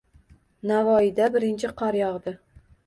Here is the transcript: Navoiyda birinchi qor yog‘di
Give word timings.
Navoiyda 0.71 1.29
birinchi 1.37 1.71
qor 1.85 2.03
yog‘di 2.03 2.37